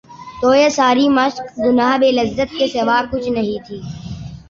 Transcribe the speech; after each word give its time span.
تو 0.41 0.47
یہ 0.55 0.69
ساری 0.77 1.05
مشق 1.17 1.45
گناہ 1.65 1.93
بے 2.01 2.09
لذت 2.11 2.49
کے 2.57 2.67
سوا 2.75 2.97
کچھ 3.11 3.27
نہیں 3.35 3.59
تھی۔ 3.65 3.77